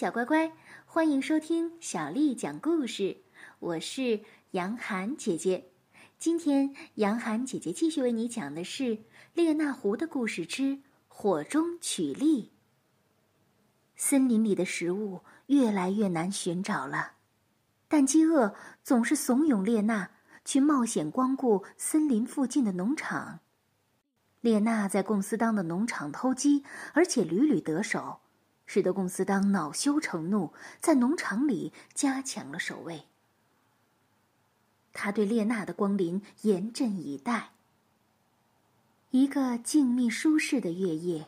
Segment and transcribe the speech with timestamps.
[0.00, 0.50] 小乖乖，
[0.86, 3.18] 欢迎收听小丽讲故事。
[3.58, 4.20] 我是
[4.52, 5.72] 杨涵姐姐。
[6.18, 8.96] 今天，杨涵姐姐继续为你讲的是
[9.34, 12.44] 《列那狐的故事之火中取栗》。
[13.94, 17.16] 森林里的食物越来越难寻找了，
[17.86, 20.12] 但饥饿总是怂恿列娜
[20.46, 23.40] 去冒险光顾森林附近的农场。
[24.40, 26.64] 列娜在贡斯当的农场偷鸡，
[26.94, 28.20] 而且屡屡得手。
[28.72, 33.06] 使得贡斯当恼羞成怒，在农场里加强了守卫。
[34.92, 37.50] 他对列娜的光临严阵以待。
[39.10, 41.26] 一个静谧舒适的月夜，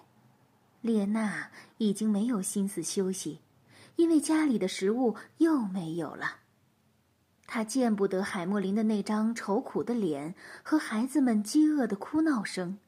[0.83, 3.41] 列娜已经没有心思休息，
[3.97, 6.37] 因为家里的食物又没有了。
[7.49, 12.79] 她见不得海莫林的那张愁苦的脸和孩子们饥饿的哭闹声。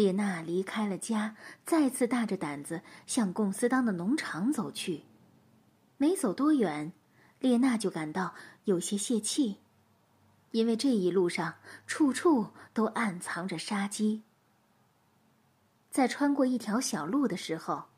[0.00, 1.36] 列娜离开了家，
[1.66, 5.02] 再次大着胆子向贡斯当的农场走去。
[5.98, 6.94] 没走多远，
[7.38, 9.58] 列娜就感到有些泄气，
[10.52, 14.22] 因为这一路上处处都暗藏着杀机。
[15.90, 17.90] 在穿过一条小路的时候，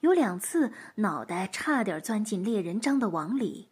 [0.00, 3.68] 有两次脑袋差点钻进猎人张的网里，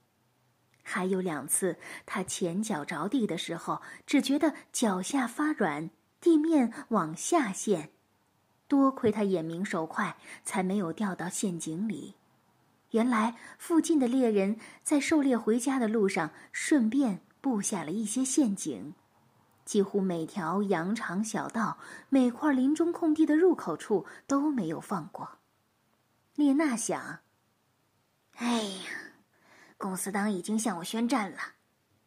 [0.85, 5.91] 还有两次他前脚着地的时候，只觉得脚下发软。
[6.25, 7.91] 地面往下陷，
[8.67, 12.15] 多亏他眼明手快，才没有掉到陷阱里。
[12.93, 18.95] 原来附近的猎人在狩猎回家的路上，顺便布下了一些陷阱，
[19.67, 21.77] 几乎每条羊肠小道、
[22.09, 25.41] 每块林中空地的入口处都没有放过。
[26.37, 27.19] 列娜想
[28.37, 28.91] ：“哎呀，
[29.77, 31.39] 公司当已经向我宣战了，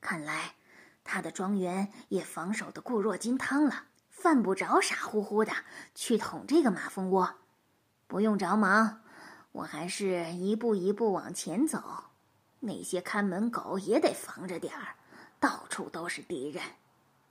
[0.02, 0.56] 看来
[1.04, 3.84] 他的庄园也防守的固若金汤了。”
[4.28, 5.54] 犯不着傻乎乎的
[5.96, 7.36] 去捅这个马蜂窝，
[8.08, 9.00] 不用着忙，
[9.54, 12.04] 我还是一步一步往前走。
[12.60, 14.98] 那些看门狗也得防着点儿，
[15.40, 16.62] 到处都是敌人。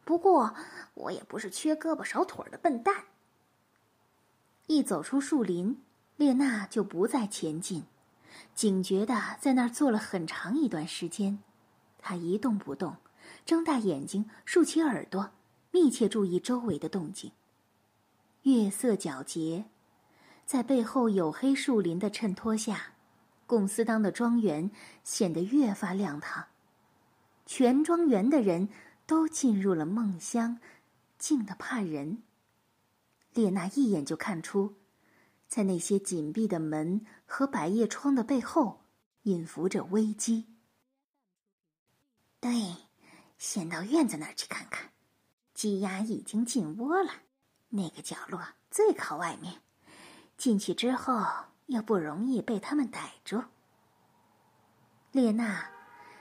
[0.07, 0.55] 不过
[0.95, 3.05] 我也不是缺胳膊少腿的笨蛋。
[4.67, 5.83] 一走出树林，
[6.17, 7.85] 列娜就不再前进，
[8.55, 11.41] 警觉的在那儿坐了很长一段时间。
[11.99, 12.97] 她一动不动，
[13.45, 15.33] 睁大眼睛，竖起耳朵。
[15.77, 17.33] 密切注意周围的动静。
[18.45, 19.67] 月色皎洁，
[20.47, 22.95] 在背后黝黑树林的衬托下，
[23.47, 24.71] 贡斯当的庄园
[25.05, 26.47] 显得越发亮堂。
[27.45, 28.71] 全庄园的人
[29.05, 30.59] 都进入了梦乡，
[31.19, 32.23] 静得怕人。
[33.35, 34.77] 列娜一眼就看出，
[35.47, 38.81] 在那些紧闭的门和百叶窗的背后，
[39.25, 40.47] 隐伏着危机。
[42.41, 42.77] 对，
[43.37, 44.91] 先到院子那儿去看看。
[45.57, 47.11] 鸡鸭已经进窝了，
[47.71, 49.63] 那个角落最靠外面，
[50.37, 51.25] 进去之后
[51.65, 53.43] 又不容易被他们逮住。
[55.13, 55.71] 列娜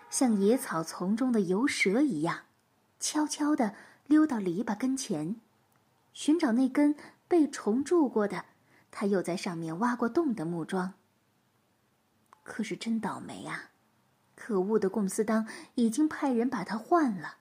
[0.10, 2.46] 像野草丛中的游蛇一样，
[2.98, 3.76] 悄悄地
[4.06, 5.36] 溜到篱笆跟前，
[6.14, 6.96] 寻找那根
[7.28, 8.46] 被虫蛀过的，
[8.90, 10.94] 他又在上面挖过洞的木桩。
[12.42, 13.72] 可是真倒霉啊！
[14.34, 17.40] 可恶的贡斯当已经派人把它换了。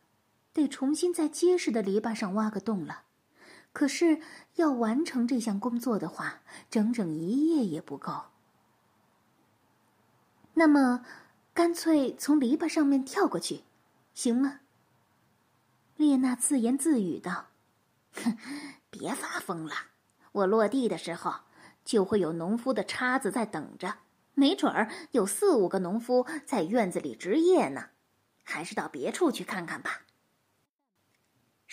[0.55, 3.03] 得重新在结实的篱笆上挖个洞了，
[3.73, 4.21] 可是
[4.55, 8.27] 要完成这项工作的话，整整一夜也不够。
[10.55, 11.05] 那么，
[11.53, 13.65] 干脆从篱笆上面跳过去，
[14.15, 14.61] 行吗？
[15.97, 17.49] 列娜自言自语道
[18.15, 18.39] ：“哼，
[18.91, 19.75] 别发疯了！
[20.31, 21.41] 我落地的时候，
[21.85, 23.97] 就会有农夫的叉子在等着，
[24.35, 27.91] 没准儿有四五个农夫在院子里值夜呢。
[28.45, 30.03] 还是到别处去看看吧。”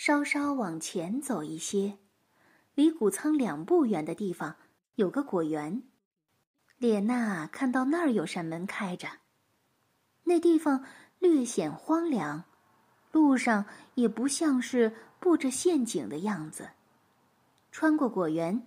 [0.04, 1.96] 稍稍往前走一些，
[2.74, 4.56] 离谷仓两步远的地方
[4.96, 5.84] 有个果园。
[6.76, 9.08] 列娜看到那儿有扇门开着，
[10.24, 10.84] 那地方
[11.20, 12.42] 略显荒凉，
[13.12, 13.64] 路上
[13.94, 16.70] 也不像是布着陷阱的样子。
[17.70, 18.66] 穿过果园，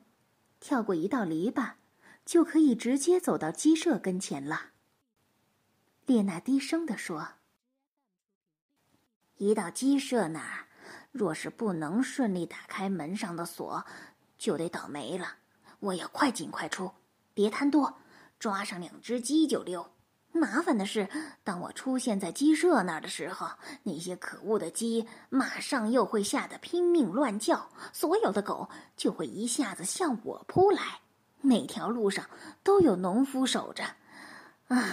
[0.61, 1.73] 跳过一道篱笆，
[2.25, 4.67] 就可以直接走到鸡舍跟前了。
[6.05, 7.27] 列娜低声地说
[9.35, 10.67] ：“一到鸡舍那儿。”
[11.17, 13.85] 若是不能顺利打开门上的锁，
[14.37, 15.35] 就得倒霉了。
[15.79, 16.91] 我要快进快出，
[17.33, 17.95] 别贪多，
[18.37, 19.89] 抓上两只鸡就溜。
[20.33, 21.07] 麻烦的是，
[21.41, 23.47] 当我出现在鸡舍那儿的时候，
[23.83, 30.99] 那些可恶的鸡马上又会吓得拼命乱叫，所有的狗就会一下子向我扑来。
[31.39, 32.29] 每条路上
[32.61, 33.85] 都有农夫守着。
[34.67, 34.83] 啊，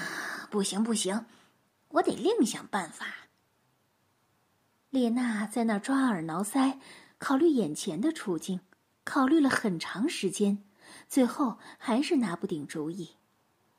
[0.52, 1.26] 不行不行，
[1.88, 3.06] 我得另想办法。
[4.92, 6.74] 列娜在那儿抓耳挠腮，
[7.16, 8.60] 考虑眼前的处境，
[9.04, 10.62] 考虑了很长时间，
[11.08, 13.12] 最后还是拿不定主意。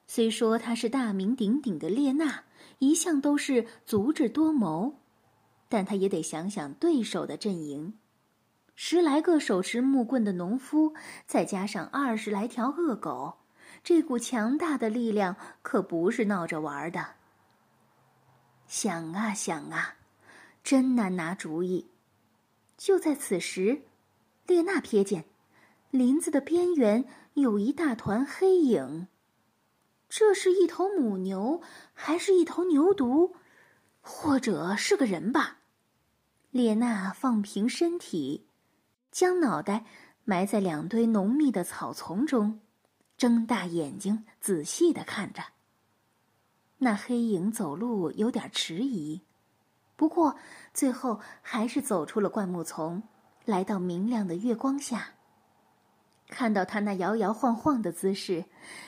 [0.08, 2.46] 虽说她是大名鼎鼎的列娜，
[2.80, 4.96] 一向都是足智多谋，
[5.70, 7.94] 但她也得想想对手的阵营。
[8.74, 10.96] 十来个手持木棍的农夫，
[11.28, 13.38] 再加上二十来条恶狗，
[13.84, 17.06] 这股强大的力量可不是闹着玩的。
[18.66, 19.94] 想啊想啊，
[20.64, 21.88] 真难拿主意。
[22.78, 23.84] 就在此时，
[24.48, 25.26] 列娜瞥见
[25.92, 29.08] 林子的边缘有一大团黑影。
[30.10, 31.62] 这是一头母牛，
[31.94, 33.34] 还是一头牛犊，
[34.02, 35.60] 或者是个人吧？
[36.52, 38.48] 列娜放平身体。
[39.12, 39.86] 将脑袋
[40.24, 42.62] 埋在两堆浓密的草丛中，
[43.18, 45.44] 睁大眼睛仔细的看着。
[46.80, 49.22] 那黑影走路有点迟疑，
[50.04, 50.36] 不过
[50.74, 53.04] 最后还是走出了灌木丛，
[53.46, 55.14] 来到明亮的月光下。
[56.28, 58.44] 看到他那摇摇晃晃的姿势，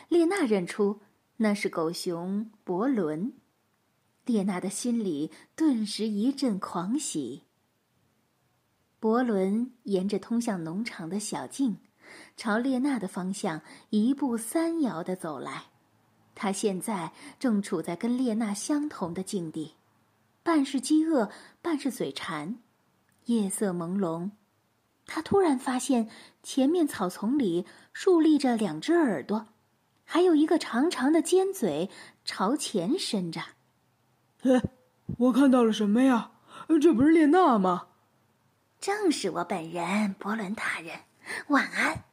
[0.10, 1.00] 列娜认出
[1.38, 3.32] 那是狗熊伯伦。
[4.26, 7.44] 列娜的心里顿时一阵狂喜。
[9.00, 11.78] 伯伦沿着通向农场的小径，
[12.36, 15.64] 朝列娜的方向一步三摇的走来。
[16.36, 19.76] 他现在正处在跟列娜相同的境地，
[20.46, 21.32] 半是饥饿，
[21.64, 22.60] 半是嘴馋。
[23.26, 24.30] 夜色朦胧，
[25.08, 26.08] 他突然发现
[26.44, 29.48] 前面草丛里竖立着两只耳朵，
[30.04, 31.90] 还有一个长长的尖嘴
[32.24, 33.42] 朝前伸着。
[34.44, 34.62] 哎，
[35.18, 36.34] 我看到了什么呀？
[36.80, 37.88] 这不是列娜吗？
[38.80, 41.00] 正是我本人，伯伦大人，
[41.48, 42.04] 晚安。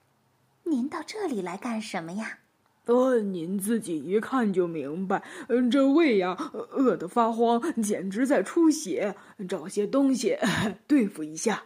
[0.63, 2.39] 您到这里来干什么呀？
[2.87, 5.23] 呃，您自己一看就明白。
[5.49, 6.37] 嗯，这胃呀，
[6.71, 9.17] 饿得发慌，简直在出血，
[9.49, 10.37] 找些东西
[10.89, 11.65] 对付一下。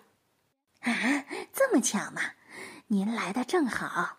[0.81, 0.93] 啊，
[1.53, 2.21] 这么巧吗？
[2.89, 4.19] 您来的正好。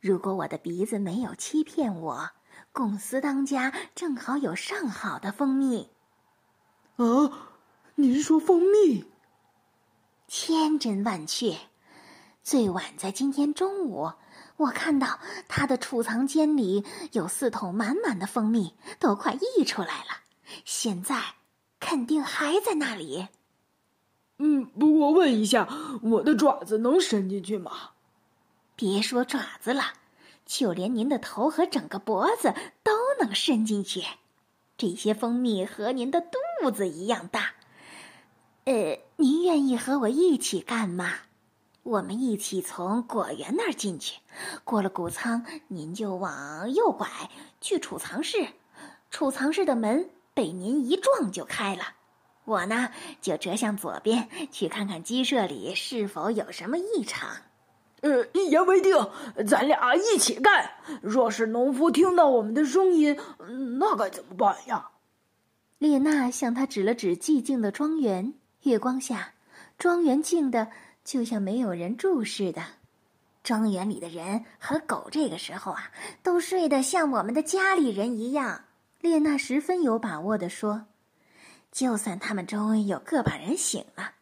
[0.00, 2.30] 如果我的鼻子没有欺骗我，
[2.72, 5.90] 公司当家正好有上好的蜂蜜。
[6.96, 7.30] 啊，
[7.94, 9.04] 您说蜂蜜？
[10.26, 11.56] 千真万确，
[12.42, 14.10] 最晚在今天中午，
[14.56, 15.18] 我看到
[15.48, 20.22] 他的储藏间里有四桶满满的蜂蜜，都快溢出来了。
[20.64, 21.20] 现在
[21.80, 23.28] 肯定还在那里。
[24.38, 25.68] 嗯，不过问一下，
[26.02, 27.90] 我的爪子能伸进去吗？
[28.74, 29.94] 别说爪子了，
[30.44, 34.04] 就连您的头和整个脖子都能伸进去。
[34.76, 37.54] 这些蜂蜜和您的肚子一样大。
[38.64, 41.12] 呃，您愿意和我一起干吗？
[41.82, 44.20] 我们一起从果园那儿进去，
[44.62, 47.08] 过了谷仓，您就往右拐
[47.60, 48.46] 去储藏室。
[49.10, 51.82] 储藏室的门被您一撞就开了。
[52.44, 52.90] 我呢，
[53.20, 57.28] 就折向左边去看看鸡舍里是否有什么异常。
[58.02, 58.96] 呃，一言为定，
[59.46, 60.70] 咱俩一起干。
[61.02, 63.18] 若是农夫听到我们的声音，
[63.78, 64.90] 那该怎么办呀？
[65.78, 68.34] 列娜向他指了指寂静的庄园。
[68.62, 69.34] 月光下，
[69.78, 70.68] 庄园静的
[71.04, 72.62] 就像没有人住似的。
[73.42, 75.90] 庄园里的人和狗这个时候啊，
[76.22, 78.64] 都睡得像我们的家里人一样。
[79.00, 80.86] 列娜十分有把握地说
[81.72, 84.12] ：“就算他们中有个把人醒了，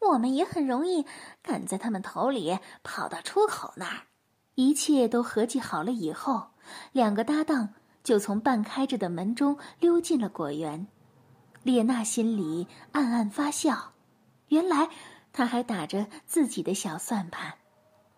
[0.00, 1.04] 我们也很容易
[1.42, 4.02] 赶在他们头里跑到出口那儿。”
[4.54, 6.50] 一切都合计好了以后，
[6.92, 7.70] 两个搭档
[8.04, 10.86] 就从半开着的门中溜进了果园。
[11.62, 13.92] 列娜心里暗暗发笑，
[14.48, 14.90] 原来
[15.32, 17.54] 他还打着自己的小算盘。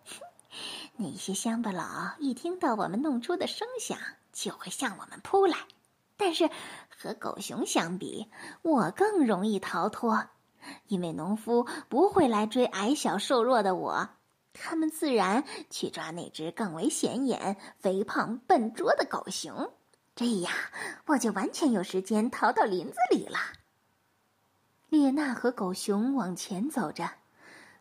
[0.97, 3.97] 那些乡巴佬一听到我们弄出的声响，
[4.31, 5.57] 就会向我们扑来。
[6.15, 6.49] 但是
[6.89, 8.29] 和狗熊相比，
[8.61, 10.29] 我更容易逃脱，
[10.87, 14.09] 因为农夫不会来追矮小瘦弱的我，
[14.53, 19.73] 他们自然去抓那只更为显眼、肥胖笨拙的狗熊。
[20.15, 20.53] 这样，
[21.07, 23.37] 我就完全有时间逃到林子里了。
[24.93, 27.09] 列娜和狗熊往前走着，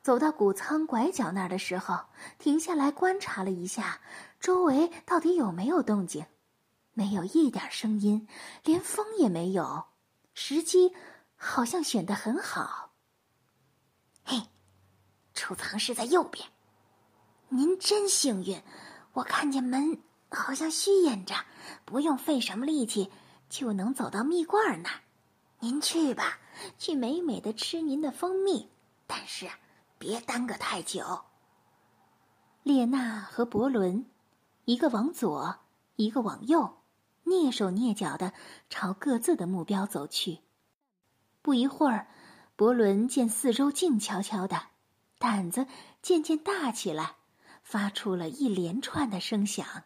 [0.00, 2.06] 走到谷仓拐角那儿的时候，
[2.38, 4.00] 停下来观察了一下，
[4.40, 6.24] 周围到底有没有动静。
[6.94, 8.26] 没有一点声音，
[8.64, 9.84] 连风也没有，
[10.32, 10.94] 时机
[11.36, 12.92] 好像选得很好。
[14.24, 14.44] 嘿，
[15.34, 16.48] 储藏室在右边。
[17.50, 18.58] 您真幸运，
[19.12, 20.00] 我看见门。
[20.30, 21.34] 好像虚掩着，
[21.84, 23.12] 不用费什么力气
[23.50, 25.00] 就能走到蜜罐那儿。
[25.64, 26.40] 您去吧，
[26.76, 28.68] 去美美的吃您的蜂蜜，
[29.06, 29.48] 但是
[29.96, 31.20] 别耽搁太久。
[32.64, 34.04] 列娜和伯伦，
[34.64, 35.60] 一个往左，
[35.94, 36.78] 一个往右，
[37.24, 38.32] 蹑手蹑脚的
[38.70, 40.40] 朝各自的目标走去。
[41.42, 42.08] 不一会儿，
[42.56, 44.60] 伯伦见四周静悄悄的，
[45.20, 45.68] 胆子
[46.02, 47.14] 渐渐大起来，
[47.62, 49.84] 发出了一连串的声响。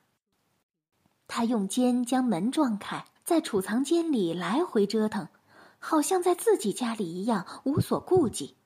[1.29, 5.29] 他用肩将门撞开，在储藏间里来回折腾，
[5.89, 8.57] 好像在自己家里一样无所顾忌。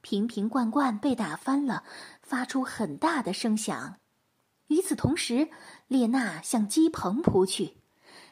[0.00, 1.84] 瓶瓶罐罐被打翻了，
[2.22, 3.96] 发出很大的声响。
[4.68, 5.50] 与此同时，
[5.86, 7.76] 列娜向鸡棚扑去，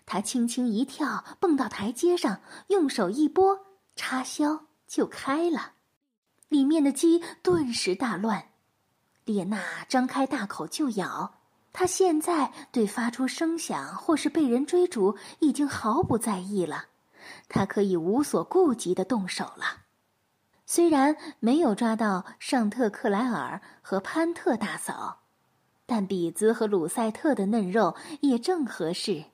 [0.07, 3.61] 她轻轻一跳，蹦到台阶上，用手一拨，
[3.95, 5.73] 插销就开了，
[6.49, 8.43] 里面的鸡顿时大乱。
[9.27, 11.35] 列娜张开大口就咬。
[11.75, 16.87] 她现在对发出声响或是被人追逐已经毫不在意了，
[17.49, 19.85] 他可以无所顾忌的动手了。
[20.67, 25.23] 虽然没有抓到尚特克莱尔和潘特大嫂，
[25.85, 29.25] 但比兹和鲁塞特的嫩肉也正合适。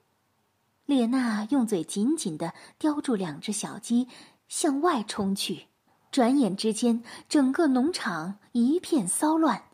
[0.86, 4.08] 列娜用嘴紧紧地叼住两只小鸡，
[4.48, 5.66] 向外冲去。
[6.10, 9.64] 转眼之间，整个农场一片骚乱，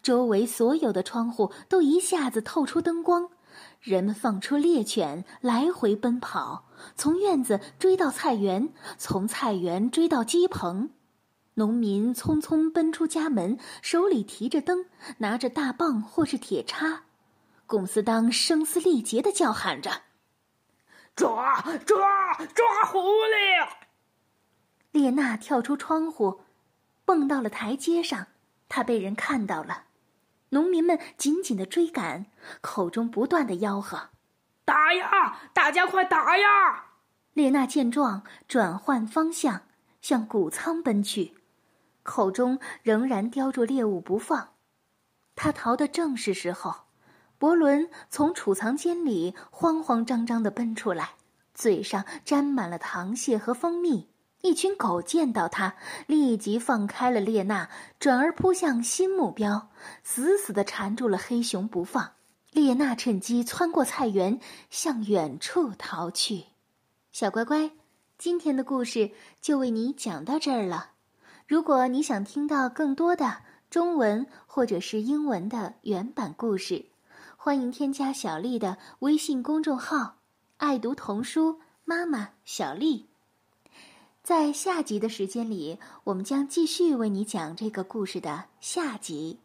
[0.00, 3.30] 周围所有的窗户都一下子透出灯光，
[3.80, 10.90] 人们放出猎犬来回奔跑，从院子追到菜园，从菜园追到鸡棚。
[11.54, 14.86] 农民匆匆奔出家门，手里提着灯，
[15.18, 17.02] 拿着大棒或是铁叉。
[17.66, 20.02] 龚斯当声嘶力竭的叫喊着
[21.16, 23.68] ：“抓抓抓狐狸！”
[24.92, 26.40] 列娜跳出窗户，
[27.04, 28.28] 蹦到了台阶上。
[28.68, 29.84] 她被人看到了，
[30.50, 32.26] 农民们紧紧的追赶，
[32.60, 34.10] 口中不断的吆喝
[34.68, 35.38] ：“打呀！
[35.54, 36.84] 大家快打呀！”
[37.32, 39.62] 列娜见状，转换方向，
[40.02, 41.32] 向谷仓奔去。
[42.02, 44.50] 口中仍然叼住猎物不放，
[45.34, 46.74] 他逃的正是时候。
[47.38, 51.12] 伯伦从储藏间里慌慌张张地奔出来，
[51.54, 54.10] 嘴上沾满了糖屑和蜂蜜。
[54.42, 59.70] 一群狗见到他，立即放开了列娜，转而扑向新目标，
[60.02, 62.12] 死死地缠住了黑熊不放。
[62.50, 64.40] 列娜趁机窜过菜园，
[64.70, 66.44] 向远处逃去。
[67.12, 67.70] 小乖乖，
[68.16, 70.92] 今天的故事就为你讲到这儿了。
[71.46, 73.38] 如果你想听到更多的
[73.70, 76.86] 中文或者是英文的原版故事，
[77.36, 80.16] 欢迎添加小丽的微信公众号
[80.58, 83.06] “爱读童书妈妈小丽”。
[84.24, 89.38] 在下集的时间里，我们将继续为你讲这个故事的下集。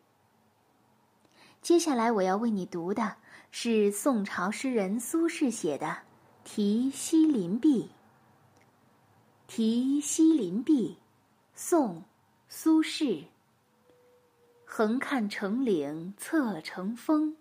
[1.64, 3.16] 接下来我要为你读的
[3.50, 5.86] 是宋朝诗人苏轼写的
[6.44, 7.84] 《题西林壁》。
[9.48, 10.90] 《题西林壁》。
[11.56, 12.04] 宋，
[12.50, 13.24] 苏轼。
[14.66, 17.38] 横看成岭侧成峰，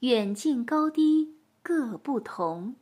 [0.00, 2.76] 远近高低各不同。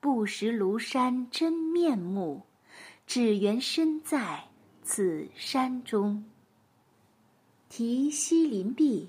[0.00, 2.42] 不识庐山真面目，
[3.06, 4.48] 只缘身在
[4.82, 6.22] 此山中。
[7.74, 9.08] 《题西林壁》，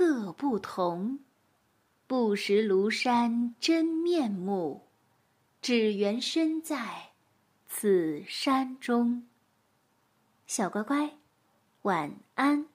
[0.00, 1.18] 各不同。
[2.06, 4.88] 不识庐山真面目，
[5.60, 7.10] 只缘身在
[7.68, 9.28] 此山中。
[10.46, 11.18] 小乖乖。
[11.82, 12.69] 晚安。